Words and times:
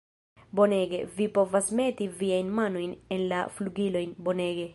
Bonege, 0.59 1.01
vi 1.17 1.27
povas 1.35 1.69
meti 1.81 2.07
viajn 2.23 2.51
manojn 2.61 2.97
en 3.17 3.27
la 3.35 3.45
flugilojn. 3.59 4.19
Bonege! 4.29 4.67